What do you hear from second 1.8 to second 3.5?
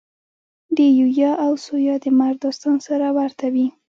د مرګ داستان سره ورته